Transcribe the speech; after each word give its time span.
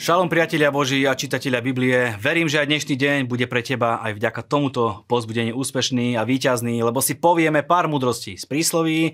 Šalom 0.00 0.32
priatelia 0.32 0.72
Boží 0.72 1.04
a 1.04 1.12
čitatelia 1.12 1.60
Biblie, 1.60 2.16
verím, 2.16 2.48
že 2.48 2.56
aj 2.56 2.72
dnešný 2.72 2.96
deň 2.96 3.18
bude 3.28 3.44
pre 3.44 3.60
teba 3.60 4.00
aj 4.00 4.16
vďaka 4.16 4.40
tomuto 4.48 5.04
pozbudeniu 5.04 5.52
úspešný 5.52 6.16
a 6.16 6.24
víťazný, 6.24 6.80
lebo 6.80 7.04
si 7.04 7.20
povieme 7.20 7.60
pár 7.60 7.84
múdrostí 7.84 8.40
z 8.40 8.48
prísloví, 8.48 9.12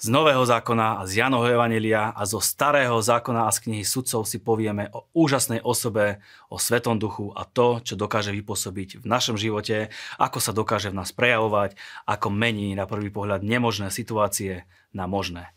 z 0.00 0.06
Nového 0.08 0.40
zákona 0.40 0.96
a 0.96 1.02
z 1.04 1.20
Janovho 1.20 1.52
Evanelia 1.52 2.16
a 2.16 2.24
zo 2.24 2.40
Starého 2.40 2.96
zákona 3.04 3.44
a 3.44 3.52
z 3.52 3.68
knihy 3.68 3.84
sudcov 3.84 4.24
si 4.24 4.40
povieme 4.40 4.88
o 4.96 5.04
úžasnej 5.12 5.60
osobe, 5.60 6.24
o 6.48 6.56
Svetom 6.56 6.96
duchu 6.96 7.28
a 7.36 7.44
to, 7.44 7.84
čo 7.84 7.92
dokáže 7.92 8.32
vypôsobiť 8.32 9.04
v 9.04 9.06
našom 9.06 9.36
živote, 9.36 9.92
ako 10.16 10.40
sa 10.40 10.56
dokáže 10.56 10.88
v 10.88 11.04
nás 11.04 11.12
prejavovať, 11.12 11.76
ako 12.08 12.32
mení 12.32 12.72
na 12.72 12.88
prvý 12.88 13.12
pohľad 13.12 13.44
nemožné 13.44 13.92
situácie 13.92 14.64
na 14.96 15.04
možné. 15.04 15.52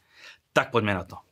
Tak 0.51 0.75
poďme 0.75 0.91
na 0.91 1.07
to. 1.07 1.26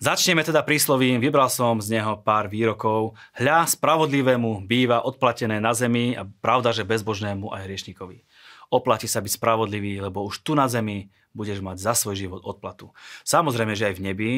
Začneme 0.00 0.40
teda 0.40 0.64
príslovím, 0.64 1.20
vybral 1.20 1.52
som 1.52 1.76
z 1.76 2.00
neho 2.00 2.16
pár 2.24 2.48
výrokov. 2.48 3.12
Hľa 3.36 3.68
spravodlivému 3.68 4.64
býva 4.64 5.04
odplatené 5.04 5.60
na 5.60 5.76
zemi 5.76 6.16
a 6.16 6.24
pravda, 6.24 6.72
že 6.72 6.88
bezbožnému 6.88 7.52
aj 7.52 7.68
hriešnikovi. 7.68 8.24
Oplatí 8.72 9.04
sa 9.04 9.20
byť 9.20 9.36
spravodlivý, 9.36 10.00
lebo 10.00 10.24
už 10.24 10.40
tu 10.40 10.56
na 10.56 10.72
zemi 10.72 11.12
budeš 11.36 11.60
mať 11.60 11.84
za 11.84 11.92
svoj 11.92 12.16
život 12.16 12.40
odplatu. 12.48 12.96
Samozrejme, 13.28 13.76
že 13.76 13.92
aj 13.92 14.00
v 14.00 14.04
nebi, 14.08 14.32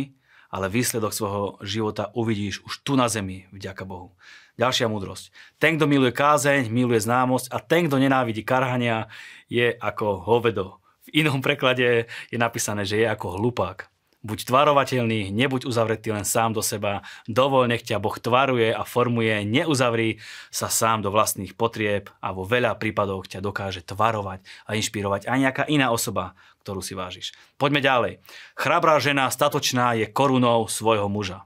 ale 0.51 0.67
výsledok 0.67 1.15
svojho 1.15 1.63
života 1.63 2.11
uvidíš 2.11 2.67
už 2.67 2.83
tu 2.83 2.99
na 2.99 3.07
zemi, 3.07 3.47
vďaka 3.55 3.87
Bohu. 3.87 4.19
Ďalšia 4.59 4.91
múdrosť. 4.91 5.31
Ten, 5.63 5.79
kto 5.79 5.87
miluje 5.87 6.11
kázeň, 6.11 6.75
miluje 6.75 6.99
známosť 6.99 7.55
a 7.55 7.63
ten, 7.63 7.87
kto 7.87 8.03
nenávidí 8.03 8.43
karhania, 8.43 9.07
je 9.47 9.79
ako 9.79 10.27
hovedo. 10.27 10.83
V 11.07 11.23
inom 11.23 11.39
preklade 11.39 12.11
je 12.35 12.39
napísané, 12.43 12.83
že 12.83 12.99
je 12.99 13.07
ako 13.07 13.39
hlupák. 13.39 13.92
Buď 14.23 14.47
tvarovateľný, 14.47 15.35
nebuď 15.35 15.67
uzavretý 15.67 16.15
len 16.15 16.23
sám 16.23 16.55
do 16.55 16.63
seba, 16.63 17.03
dovol, 17.27 17.67
nech 17.67 17.83
ťa 17.83 17.99
Boh 17.99 18.15
tvaruje 18.15 18.71
a 18.71 18.87
formuje, 18.87 19.43
neuzavri 19.43 20.23
sa 20.47 20.71
sám 20.71 21.03
do 21.03 21.11
vlastných 21.11 21.59
potrieb 21.59 22.07
a 22.23 22.31
vo 22.31 22.47
veľa 22.47 22.79
prípadoch 22.79 23.27
ťa 23.27 23.43
dokáže 23.43 23.83
tvarovať 23.83 24.47
a 24.71 24.79
inšpirovať 24.79 25.27
aj 25.27 25.39
nejaká 25.43 25.65
iná 25.67 25.91
osoba, 25.91 26.39
ktorú 26.63 26.79
si 26.79 26.95
vážiš. 26.95 27.35
Poďme 27.59 27.83
ďalej. 27.83 28.23
Chrabrá 28.55 29.03
žena, 29.03 29.27
statočná, 29.27 29.99
je 29.99 30.07
korunou 30.07 30.71
svojho 30.71 31.11
muža. 31.11 31.43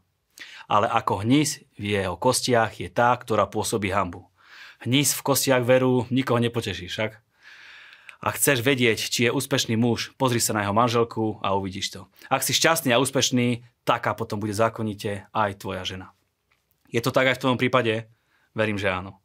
Ale 0.69 0.85
ako 0.85 1.25
hníz 1.25 1.65
v 1.81 1.97
jeho 1.97 2.21
kostiach 2.21 2.77
je 2.77 2.93
tá, 2.93 3.17
ktorá 3.17 3.49
pôsobí 3.49 3.89
hambu. 3.89 4.29
Hníz 4.85 5.17
v 5.17 5.25
kostiach 5.25 5.65
veru 5.65 6.05
nikoho 6.13 6.45
nepoteší, 6.45 6.93
však? 6.93 7.26
A 8.27 8.35
chceš 8.35 8.67
vedieť, 8.67 8.99
či 8.99 9.31
je 9.31 9.31
úspešný 9.31 9.79
muž, 9.79 10.11
pozri 10.19 10.43
sa 10.43 10.51
na 10.51 10.67
jeho 10.67 10.75
manželku 10.75 11.39
a 11.47 11.55
uvidíš 11.55 11.95
to. 11.95 12.01
Ak 12.27 12.43
si 12.43 12.51
šťastný 12.51 12.91
a 12.91 12.99
úspešný, 12.99 13.63
taká 13.87 14.19
potom 14.19 14.43
bude 14.43 14.51
zákonite 14.51 15.31
aj 15.31 15.63
tvoja 15.63 15.87
žena. 15.87 16.11
Je 16.91 16.99
to 16.99 17.15
tak 17.15 17.31
aj 17.31 17.39
v 17.39 17.43
tvojom 17.47 17.59
prípade? 17.63 18.11
Verím, 18.51 18.83
že 18.83 18.91
áno. 18.91 19.23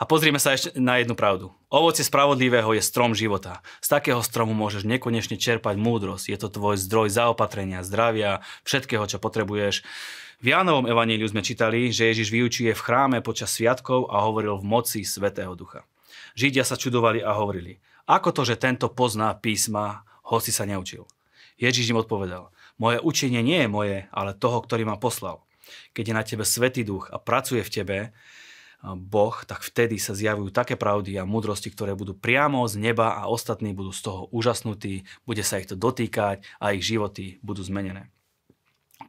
A 0.00 0.08
pozrime 0.08 0.42
sa 0.42 0.56
ešte 0.56 0.74
na 0.74 0.98
jednu 0.98 1.14
pravdu. 1.14 1.54
Ovocie 1.70 2.02
spravodlivého 2.02 2.74
je 2.74 2.82
strom 2.82 3.14
života. 3.14 3.62
Z 3.78 3.92
takého 3.94 4.18
stromu 4.24 4.50
môžeš 4.56 4.82
nekonečne 4.82 5.38
čerpať 5.38 5.78
múdrosť. 5.78 6.32
Je 6.32 6.38
to 6.40 6.50
tvoj 6.50 6.74
zdroj 6.74 7.12
zaopatrenia, 7.12 7.86
zdravia, 7.86 8.42
všetkého, 8.66 9.06
čo 9.06 9.22
potrebuješ. 9.22 9.86
V 10.40 10.46
Jánovom 10.56 10.88
evaníliu 10.88 11.28
sme 11.28 11.44
čítali, 11.44 11.92
že 11.92 12.08
Ježiš 12.08 12.32
vyučuje 12.32 12.72
v 12.72 12.82
chráme 12.82 13.20
počas 13.20 13.52
sviatkov 13.52 14.08
a 14.08 14.24
hovoril 14.24 14.56
v 14.58 14.64
moci 14.64 15.04
Svetého 15.04 15.52
Ducha. 15.52 15.84
Židia 16.32 16.64
sa 16.64 16.80
čudovali 16.80 17.20
a 17.20 17.36
hovorili, 17.36 17.76
ako 18.10 18.34
to, 18.34 18.42
že 18.42 18.58
tento 18.58 18.90
pozná 18.90 19.30
písma, 19.38 20.02
hoci 20.26 20.50
sa 20.50 20.66
neučil? 20.66 21.06
Ježiš 21.60 21.92
im 21.92 22.00
odpovedal, 22.00 22.50
moje 22.80 22.98
učenie 23.04 23.44
nie 23.44 23.62
je 23.62 23.68
moje, 23.68 23.96
ale 24.10 24.34
toho, 24.34 24.58
ktorý 24.64 24.88
ma 24.88 24.96
poslal. 24.96 25.44
Keď 25.92 26.04
je 26.10 26.14
na 26.16 26.24
tebe 26.24 26.42
Svetý 26.42 26.82
duch 26.82 27.12
a 27.12 27.20
pracuje 27.20 27.62
v 27.62 27.70
tebe 27.70 27.98
Boh, 28.82 29.36
tak 29.44 29.60
vtedy 29.60 30.00
sa 30.00 30.16
zjavujú 30.16 30.48
také 30.50 30.74
pravdy 30.74 31.20
a 31.20 31.28
múdrosti, 31.28 31.68
ktoré 31.68 31.92
budú 31.92 32.16
priamo 32.16 32.64
z 32.64 32.80
neba 32.80 33.12
a 33.20 33.28
ostatní 33.28 33.76
budú 33.76 33.92
z 33.92 34.00
toho 34.08 34.32
úžasnutí, 34.32 35.04
bude 35.28 35.44
sa 35.44 35.60
ich 35.60 35.68
to 35.68 35.76
dotýkať 35.76 36.40
a 36.56 36.72
ich 36.72 36.80
životy 36.80 37.36
budú 37.44 37.60
zmenené 37.60 38.08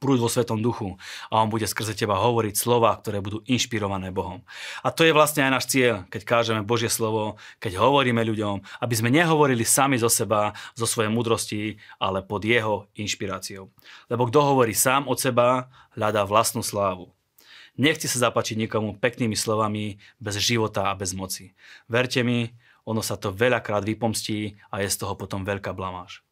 prúd 0.01 0.17
vo 0.17 0.25
Svetom 0.25 0.57
duchu 0.57 0.97
a 1.29 1.45
on 1.45 1.53
bude 1.53 1.69
skrze 1.69 1.93
teba 1.93 2.17
hovoriť 2.17 2.57
slova, 2.57 2.97
ktoré 2.97 3.21
budú 3.21 3.45
inšpirované 3.45 4.09
Bohom. 4.09 4.41
A 4.81 4.89
to 4.89 5.05
je 5.05 5.13
vlastne 5.13 5.45
aj 5.45 5.51
náš 5.53 5.69
cieľ, 5.69 6.09
keď 6.09 6.21
kážeme 6.25 6.65
Božie 6.65 6.89
slovo, 6.89 7.37
keď 7.61 7.77
hovoríme 7.77 8.25
ľuďom, 8.25 8.65
aby 8.81 8.93
sme 8.97 9.13
nehovorili 9.13 9.61
sami 9.61 10.01
zo 10.01 10.09
seba, 10.09 10.57
zo 10.73 10.89
svojej 10.89 11.13
múdrosti, 11.13 11.77
ale 12.01 12.25
pod 12.25 12.41
jeho 12.41 12.89
inšpiráciou. 12.97 13.69
Lebo 14.09 14.25
kto 14.25 14.41
hovorí 14.41 14.73
sám 14.73 15.05
od 15.05 15.21
seba, 15.21 15.69
hľadá 15.93 16.25
vlastnú 16.25 16.65
slávu. 16.65 17.13
Nechci 17.77 18.09
sa 18.09 18.27
zapačiť 18.27 18.57
nikomu 18.57 18.97
peknými 18.97 19.37
slovami 19.37 20.01
bez 20.19 20.35
života 20.41 20.91
a 20.91 20.97
bez 20.97 21.15
moci. 21.15 21.53
Verte 21.87 22.19
mi, 22.25 22.51
ono 22.83 23.05
sa 23.05 23.15
to 23.15 23.29
veľakrát 23.29 23.85
vypomstí 23.85 24.57
a 24.73 24.81
je 24.81 24.89
z 24.89 24.97
toho 24.97 25.13
potom 25.13 25.45
veľká 25.45 25.71
blamáž. 25.71 26.25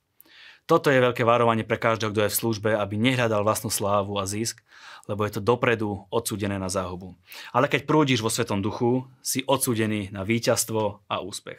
Toto 0.69 0.93
je 0.93 1.01
veľké 1.01 1.25
varovanie 1.25 1.65
pre 1.65 1.81
každého, 1.81 2.13
kto 2.13 2.21
je 2.29 2.29
v 2.29 2.39
službe, 2.45 2.69
aby 2.77 2.93
nehľadal 2.93 3.41
vlastnú 3.41 3.73
slávu 3.73 4.21
a 4.21 4.29
zisk, 4.29 4.61
lebo 5.09 5.25
je 5.25 5.33
to 5.33 5.41
dopredu 5.41 6.05
odsúdené 6.13 6.61
na 6.61 6.69
záhubu. 6.69 7.17
Ale 7.49 7.65
keď 7.65 7.89
prúdiš 7.89 8.21
vo 8.21 8.29
Svetom 8.29 8.61
duchu, 8.61 9.09
si 9.25 9.41
odsúdený 9.49 10.13
na 10.13 10.21
víťazstvo 10.21 11.09
a 11.09 11.25
úspech. 11.25 11.57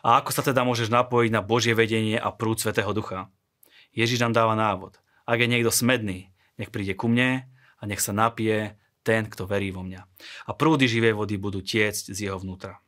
A 0.00 0.24
ako 0.24 0.32
sa 0.32 0.40
teda 0.40 0.64
môžeš 0.64 0.88
napojiť 0.88 1.28
na 1.28 1.44
Božie 1.44 1.76
vedenie 1.76 2.16
a 2.16 2.32
prúd 2.32 2.56
Svetého 2.56 2.88
ducha? 2.96 3.28
Ježiš 3.92 4.24
nám 4.24 4.32
dáva 4.32 4.56
návod. 4.56 4.96
Ak 5.28 5.44
je 5.44 5.52
niekto 5.52 5.68
smedný, 5.68 6.32
nech 6.56 6.72
príde 6.72 6.96
ku 6.96 7.12
mne 7.12 7.44
a 7.76 7.82
nech 7.84 8.00
sa 8.00 8.16
napije 8.16 8.80
ten, 9.04 9.28
kto 9.28 9.44
verí 9.44 9.76
vo 9.76 9.84
mňa. 9.84 10.08
A 10.48 10.56
prúdy 10.56 10.88
živej 10.88 11.20
vody 11.20 11.36
budú 11.36 11.60
tiecť 11.60 12.16
z 12.16 12.32
jeho 12.32 12.40
vnútra. 12.40 12.80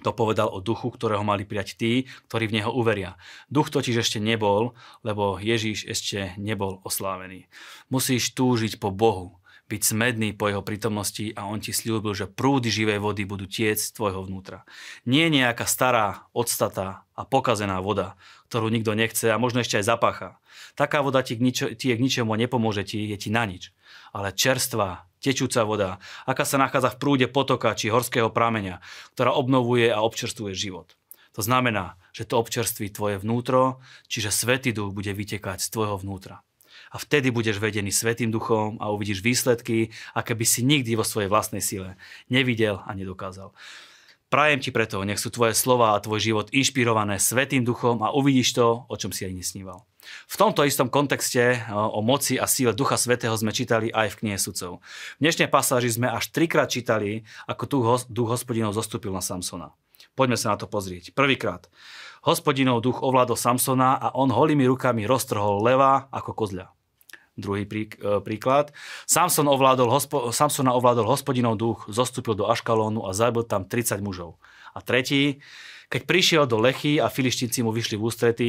To 0.00 0.16
povedal 0.16 0.48
o 0.48 0.64
duchu, 0.64 0.88
ktorého 0.88 1.20
mali 1.20 1.44
prijať 1.44 1.76
tí, 1.76 1.92
ktorí 2.32 2.48
v 2.48 2.62
neho 2.62 2.70
uveria. 2.72 3.20
Duch 3.52 3.68
totiž 3.68 4.00
ešte 4.00 4.18
nebol, 4.18 4.72
lebo 5.04 5.36
Ježíš 5.36 5.84
ešte 5.84 6.32
nebol 6.40 6.80
oslávený. 6.82 7.52
Musíš 7.92 8.32
túžiť 8.32 8.80
po 8.80 8.88
Bohu, 8.88 9.40
byť 9.70 9.82
smedný 9.86 10.34
po 10.34 10.50
jeho 10.50 10.66
prítomnosti 10.66 11.30
a 11.38 11.46
on 11.46 11.62
ti 11.62 11.70
slúbil, 11.70 12.10
že 12.10 12.26
prúdy 12.26 12.74
živej 12.74 12.98
vody 12.98 13.22
budú 13.22 13.46
tiec 13.46 13.78
z 13.78 13.94
tvojho 13.94 14.26
vnútra. 14.26 14.66
Nie 15.06 15.30
nejaká 15.30 15.62
stará, 15.62 16.26
odstatá 16.34 17.06
a 17.14 17.22
pokazená 17.22 17.78
voda, 17.78 18.18
ktorú 18.50 18.66
nikto 18.66 18.98
nechce 18.98 19.30
a 19.30 19.38
možno 19.38 19.62
ešte 19.62 19.78
aj 19.78 19.86
zapácha. 19.86 20.28
Taká 20.74 21.06
voda 21.06 21.22
ti 21.22 21.38
k, 21.38 21.40
ničo, 21.40 21.66
ti 21.78 21.94
k 21.94 22.02
ničomu 22.02 22.34
nepomôže, 22.34 22.82
ti 22.82 23.06
je 23.06 23.14
ti 23.14 23.30
na 23.30 23.46
nič. 23.46 23.70
Ale 24.10 24.34
čerstvá, 24.34 25.06
tečúca 25.22 25.62
voda, 25.62 26.02
aká 26.26 26.42
sa 26.42 26.58
nachádza 26.58 26.90
v 26.90 26.98
prúde 26.98 27.26
potoka 27.30 27.70
či 27.78 27.94
horského 27.94 28.26
prameňa, 28.34 28.82
ktorá 29.14 29.30
obnovuje 29.38 29.86
a 29.94 30.02
občerstvuje 30.02 30.58
život. 30.58 30.98
To 31.38 31.46
znamená, 31.46 31.94
že 32.10 32.26
to 32.26 32.42
občerství 32.42 32.90
tvoje 32.90 33.22
vnútro, 33.22 33.78
čiže 34.10 34.34
Svetý 34.34 34.74
duch 34.74 34.90
bude 34.90 35.14
vytekať 35.14 35.62
z 35.62 35.70
tvojho 35.70 36.02
vnútra. 36.02 36.42
A 36.90 36.98
vtedy 36.98 37.30
budeš 37.30 37.62
vedený 37.62 37.94
Svetým 37.94 38.34
duchom 38.34 38.82
a 38.82 38.90
uvidíš 38.90 39.22
výsledky, 39.22 39.94
aké 40.10 40.34
by 40.34 40.42
si 40.42 40.66
nikdy 40.66 40.98
vo 40.98 41.06
svojej 41.06 41.30
vlastnej 41.30 41.62
sile 41.62 41.94
nevidel 42.26 42.82
a 42.82 42.90
nedokázal. 42.98 43.54
Prajem 44.30 44.62
ti 44.62 44.70
preto, 44.70 45.02
nech 45.02 45.18
sú 45.18 45.34
tvoje 45.34 45.58
slova 45.58 45.98
a 45.98 46.02
tvoj 46.02 46.22
život 46.22 46.46
inšpirované 46.54 47.18
Svetým 47.18 47.66
duchom 47.66 47.98
a 48.06 48.14
uvidíš 48.14 48.54
to, 48.54 48.86
o 48.86 48.94
čom 48.94 49.10
si 49.10 49.26
aj 49.26 49.34
nesníval. 49.34 49.82
V 50.30 50.38
tomto 50.38 50.62
istom 50.62 50.86
kontexte 50.86 51.66
o 51.74 51.98
moci 51.98 52.38
a 52.38 52.46
síle 52.46 52.70
Ducha 52.70 52.94
Svetého 52.94 53.34
sme 53.34 53.50
čítali 53.50 53.90
aj 53.90 54.14
v 54.14 54.18
knihe 54.22 54.38
sudcov. 54.38 54.86
V 55.18 55.20
dnešnej 55.20 55.50
pasáži 55.50 55.90
sme 55.90 56.06
až 56.06 56.30
trikrát 56.30 56.70
čítali, 56.70 57.26
ako 57.50 57.62
tu 57.66 57.76
duch 58.06 58.30
hospodinov 58.30 58.70
zostúpil 58.70 59.10
na 59.10 59.18
Samsona. 59.18 59.74
Poďme 60.14 60.38
sa 60.38 60.54
na 60.54 60.62
to 60.62 60.70
pozrieť. 60.70 61.10
Prvýkrát. 61.10 61.66
Hospodinov 62.22 62.86
duch 62.86 63.02
ovládol 63.02 63.34
Samsona 63.34 63.98
a 63.98 64.14
on 64.14 64.30
holými 64.30 64.62
rukami 64.70 65.10
roztrhol 65.10 65.58
leva 65.58 66.06
ako 66.14 66.38
kozľa. 66.38 66.70
Druhý 67.40 67.64
e, 67.64 67.88
príklad. 68.20 68.70
Samson 69.08 69.48
ovládol, 69.48 69.88
Samsona 70.30 70.76
ovládol 70.76 71.08
hospodinov 71.08 71.56
duch, 71.56 71.88
zostúpil 71.88 72.36
do 72.36 72.46
Aškalónu 72.46 73.08
a 73.08 73.16
zabil 73.16 73.42
tam 73.48 73.64
30 73.64 74.04
mužov. 74.04 74.36
A 74.76 74.84
tretí, 74.84 75.40
keď 75.90 76.06
prišiel 76.06 76.44
do 76.46 76.60
Lechy 76.60 77.02
a 77.02 77.08
filištinci 77.08 77.64
mu 77.64 77.72
vyšli 77.74 77.98
v 77.98 78.04
ústrety, 78.04 78.48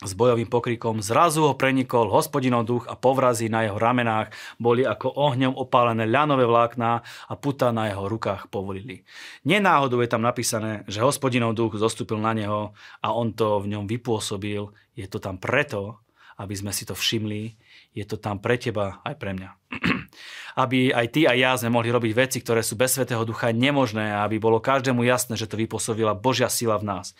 s 0.00 0.16
bojovým 0.16 0.48
pokrikom. 0.48 1.04
Zrazu 1.04 1.44
ho 1.44 1.54
prenikol 1.56 2.08
hospodinov 2.08 2.64
duch 2.64 2.84
a 2.88 2.96
povrazy 2.96 3.52
na 3.52 3.68
jeho 3.68 3.76
ramenách 3.76 4.32
boli 4.56 4.80
ako 4.80 5.12
ohňom 5.12 5.52
opálené 5.52 6.08
ľanové 6.08 6.48
vlákna 6.48 7.04
a 7.04 7.34
puta 7.36 7.68
na 7.68 7.92
jeho 7.92 8.08
rukách 8.08 8.48
povolili. 8.48 9.04
Nenáhodou 9.44 10.00
je 10.00 10.08
tam 10.08 10.24
napísané, 10.24 10.88
že 10.88 11.04
hospodinov 11.04 11.52
duch 11.52 11.76
zostúpil 11.76 12.16
na 12.16 12.32
neho 12.32 12.72
a 13.04 13.12
on 13.12 13.36
to 13.36 13.60
v 13.60 13.76
ňom 13.76 13.84
vypôsobil. 13.84 14.72
Je 14.96 15.04
to 15.04 15.20
tam 15.20 15.36
preto, 15.36 16.00
aby 16.40 16.56
sme 16.56 16.72
si 16.72 16.88
to 16.88 16.96
všimli, 16.96 17.60
je 17.90 18.04
to 18.06 18.16
tam 18.16 18.38
pre 18.38 18.56
teba 18.56 19.02
aj 19.02 19.14
pre 19.18 19.34
mňa. 19.34 19.50
aby 20.56 20.90
aj 20.90 21.06
ty 21.12 21.20
a 21.28 21.34
ja 21.36 21.54
sme 21.54 21.74
mohli 21.74 21.92
robiť 21.92 22.12
veci, 22.14 22.38
ktoré 22.40 22.64
sú 22.64 22.78
bez 22.78 22.96
Svetého 22.96 23.22
Ducha 23.22 23.52
nemožné 23.54 24.14
a 24.14 24.24
aby 24.26 24.42
bolo 24.42 24.62
každému 24.62 25.06
jasné, 25.06 25.38
že 25.38 25.46
to 25.46 25.58
vypôsobila 25.58 26.16
Božia 26.16 26.50
sila 26.50 26.78
v 26.78 26.88
nás. 26.90 27.14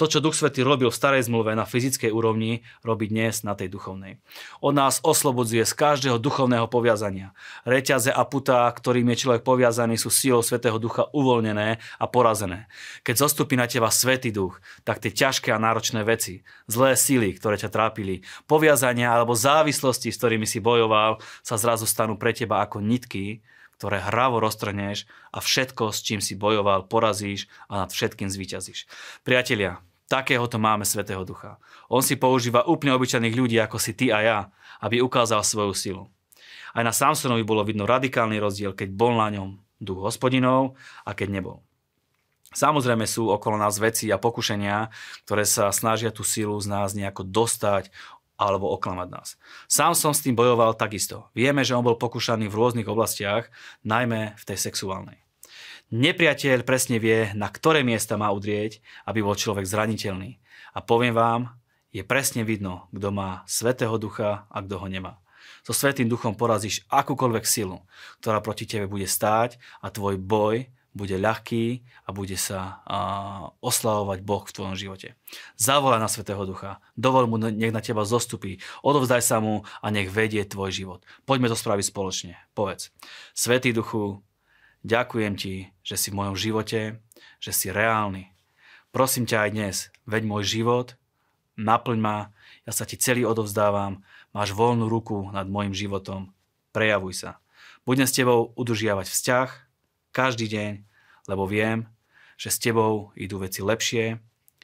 To, 0.00 0.08
čo 0.08 0.24
Duch 0.24 0.32
Svetý 0.32 0.64
robil 0.64 0.88
v 0.88 0.96
starej 0.96 1.28
zmluve 1.28 1.52
na 1.52 1.68
fyzickej 1.68 2.10
úrovni, 2.16 2.64
robí 2.80 3.12
dnes 3.12 3.44
na 3.44 3.52
tej 3.52 3.68
duchovnej. 3.68 4.24
Od 4.64 4.72
nás 4.72 4.98
oslobodzuje 5.04 5.68
z 5.68 5.74
každého 5.76 6.16
duchovného 6.16 6.64
poviazania. 6.66 7.36
Reťaze 7.68 8.08
a 8.08 8.24
putá, 8.24 8.66
ktorým 8.72 9.12
je 9.12 9.20
človek 9.28 9.44
poviazaný, 9.44 10.00
sú 10.00 10.08
silou 10.08 10.40
Svetého 10.40 10.80
Ducha 10.80 11.12
uvoľnené 11.12 11.78
a 11.78 12.04
porazené. 12.08 12.72
Keď 13.04 13.14
zostupí 13.20 13.54
na 13.54 13.68
teba 13.70 13.92
Svetý 13.92 14.34
Duch, 14.34 14.58
tak 14.82 14.98
tie 14.98 15.14
ťažké 15.14 15.54
a 15.54 15.62
náročné 15.62 16.02
veci, 16.08 16.42
zlé 16.66 16.96
síly, 16.98 17.36
ktoré 17.36 17.60
ťa 17.60 17.70
trápili, 17.70 18.24
poviazania 18.50 19.12
alebo 19.12 19.38
závislosti, 19.38 20.10
s 20.10 20.18
ktorými 20.18 20.50
si 20.50 20.58
bojoval, 20.58 21.22
sa 21.46 21.54
zrazu 21.60 21.86
stanú 21.86 22.18
pre 22.18 22.34
teba 22.34 22.64
ako 22.64 22.81
nitky, 22.82 23.46
ktoré 23.78 23.98
hravo 23.98 24.38
roztrhneš 24.38 25.10
a 25.34 25.42
všetko, 25.42 25.90
s 25.90 26.06
čím 26.06 26.22
si 26.22 26.38
bojoval, 26.38 26.86
porazíš 26.86 27.50
a 27.66 27.82
nad 27.82 27.90
všetkým 27.90 28.30
zvíťazíš. 28.30 28.86
Priatelia, 29.26 29.82
takéhoto 30.06 30.60
máme 30.62 30.86
Svetého 30.86 31.26
Ducha. 31.26 31.58
On 31.90 31.98
si 31.98 32.14
používa 32.14 32.62
úplne 32.62 32.94
obyčajných 32.94 33.34
ľudí, 33.34 33.58
ako 33.58 33.82
si 33.82 33.96
ty 33.96 34.14
a 34.14 34.22
ja, 34.22 34.38
aby 34.78 35.02
ukázal 35.02 35.42
svoju 35.42 35.74
silu. 35.74 36.04
Aj 36.72 36.86
na 36.86 36.94
Samsonovi 36.94 37.42
bolo 37.42 37.66
vidno 37.66 37.84
radikálny 37.88 38.38
rozdiel, 38.38 38.72
keď 38.72 38.88
bol 38.94 39.18
na 39.18 39.28
ňom 39.34 39.58
duch 39.82 39.98
hospodinov 39.98 40.78
a 41.02 41.12
keď 41.12 41.42
nebol. 41.42 41.58
Samozrejme 42.52 43.08
sú 43.08 43.32
okolo 43.32 43.56
nás 43.56 43.80
veci 43.80 44.12
a 44.12 44.20
pokušenia, 44.20 44.92
ktoré 45.24 45.48
sa 45.48 45.72
snažia 45.72 46.12
tú 46.12 46.20
silu 46.20 46.54
z 46.60 46.68
nás 46.68 46.92
nejako 46.92 47.24
dostať, 47.24 47.88
alebo 48.42 48.74
oklamať 48.74 49.08
nás. 49.14 49.38
Sám 49.70 49.94
som 49.94 50.10
s 50.10 50.26
tým 50.26 50.34
bojoval 50.34 50.74
takisto. 50.74 51.30
Vieme, 51.30 51.62
že 51.62 51.78
on 51.78 51.86
bol 51.86 51.94
pokúšaný 51.94 52.50
v 52.50 52.58
rôznych 52.58 52.90
oblastiach, 52.90 53.46
najmä 53.86 54.34
v 54.34 54.44
tej 54.44 54.58
sexuálnej. 54.58 55.22
Nepriateľ 55.92 56.64
presne 56.66 56.96
vie, 56.98 57.30
na 57.38 57.52
ktoré 57.52 57.84
miesta 57.86 58.16
má 58.16 58.32
udrieť, 58.32 58.80
aby 59.04 59.20
bol 59.20 59.36
človek 59.36 59.68
zraniteľný. 59.68 60.40
A 60.72 60.80
poviem 60.80 61.12
vám, 61.12 61.52
je 61.92 62.00
presne 62.00 62.42
vidno, 62.42 62.88
kto 62.90 63.12
má 63.12 63.44
Svetého 63.44 63.92
Ducha 64.00 64.48
a 64.48 64.58
kto 64.64 64.80
ho 64.80 64.88
nemá. 64.88 65.20
So 65.62 65.76
Svetým 65.76 66.08
Duchom 66.08 66.34
porazíš 66.34 66.82
akúkoľvek 66.88 67.44
silu, 67.44 67.84
ktorá 68.24 68.40
proti 68.40 68.64
tebe 68.64 68.88
bude 68.88 69.04
stáť 69.04 69.60
a 69.84 69.92
tvoj 69.92 70.16
boj 70.18 70.66
bude 70.92 71.16
ľahký 71.16 71.80
a 72.04 72.12
bude 72.12 72.36
sa 72.36 72.84
a, 72.84 72.98
oslavovať 73.64 74.18
Boh 74.20 74.44
v 74.44 74.54
tvojom 74.54 74.76
živote. 74.76 75.16
Zavolaj 75.56 76.00
na 76.00 76.08
Svetého 76.08 76.44
Ducha, 76.44 76.84
dovol 76.94 77.24
mu, 77.28 77.40
nech 77.40 77.72
na 77.72 77.80
teba 77.80 78.04
zostupí, 78.04 78.60
odovzdaj 78.84 79.24
sa 79.24 79.40
mu 79.40 79.64
a 79.80 79.86
nech 79.88 80.12
vedie 80.12 80.44
tvoj 80.44 80.70
život. 80.72 81.00
Poďme 81.24 81.48
to 81.48 81.56
spraviť 81.56 81.86
spoločne. 81.88 82.34
Povedz, 82.52 82.92
Svetý 83.32 83.72
Duchu, 83.72 84.20
ďakujem 84.84 85.34
ti, 85.40 85.72
že 85.80 85.96
si 85.96 86.12
v 86.12 86.18
mojom 86.20 86.36
živote, 86.36 87.00
že 87.40 87.52
si 87.56 87.72
reálny. 87.72 88.28
Prosím 88.92 89.24
ťa 89.24 89.48
aj 89.48 89.50
dnes, 89.56 89.76
veď 90.04 90.22
môj 90.28 90.44
život, 90.44 91.00
naplň 91.56 91.98
ma, 91.98 92.36
ja 92.68 92.72
sa 92.76 92.84
ti 92.84 93.00
celý 93.00 93.24
odovzdávam, 93.24 94.04
máš 94.36 94.52
voľnú 94.52 94.92
ruku 94.92 95.32
nad 95.32 95.48
môjim 95.48 95.72
životom, 95.72 96.36
prejavuj 96.76 97.16
sa. 97.16 97.30
Budem 97.88 98.04
s 98.04 98.14
tebou 98.14 98.52
udržiavať 98.54 99.08
vzťah, 99.08 99.48
každý 100.12 100.46
deň, 100.46 100.72
lebo 101.26 101.48
viem, 101.48 101.88
že 102.36 102.52
s 102.52 102.60
tebou 102.60 103.10
idú 103.16 103.40
veci 103.40 103.64
lepšie, 103.64 104.20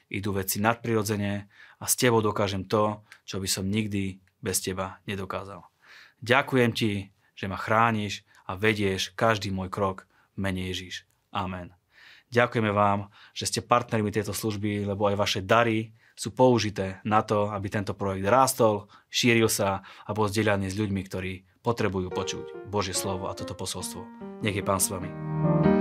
idú 0.09 0.33
veci 0.33 0.61
nadprirodzene 0.61 1.33
a 1.79 1.85
s 1.85 1.97
tebou 1.97 2.21
dokážem 2.21 2.65
to, 2.65 3.01
čo 3.25 3.41
by 3.41 3.47
som 3.49 3.69
nikdy 3.69 4.21
bez 4.39 4.61
teba 4.63 5.01
nedokázal. 5.05 5.65
Ďakujem 6.19 6.71
ti, 6.75 6.91
že 7.35 7.47
ma 7.47 7.55
chrániš 7.55 8.27
a 8.49 8.57
vedieš 8.57 9.15
každý 9.15 9.53
môj 9.53 9.71
krok 9.71 10.09
mene 10.35 10.67
Ježiš. 10.67 11.07
Amen. 11.31 11.71
Ďakujeme 12.29 12.69
vám, 12.69 13.09
že 13.33 13.49
ste 13.49 13.65
partnermi 13.65 14.13
tejto 14.13 14.35
služby, 14.35 14.85
lebo 14.85 15.09
aj 15.09 15.15
vaše 15.17 15.41
dary 15.41 15.93
sú 16.13 16.35
použité 16.35 16.99
na 17.07 17.23
to, 17.23 17.47
aby 17.49 17.71
tento 17.71 17.95
projekt 17.95 18.27
rástol, 18.27 18.91
šíril 19.07 19.47
sa 19.47 19.87
a 20.03 20.11
bol 20.11 20.27
zdieľaný 20.27 20.67
s 20.67 20.75
ľuďmi, 20.75 21.01
ktorí 21.07 21.63
potrebujú 21.63 22.11
počuť 22.11 22.67
Božie 22.67 22.93
slovo 22.93 23.31
a 23.31 23.37
toto 23.37 23.55
posolstvo. 23.55 24.03
Nech 24.43 24.55
je 24.55 24.63
Pán 24.63 24.83
s 24.83 24.91
vami. 24.91 25.28
Thank 25.41 25.65
you. 25.65 25.78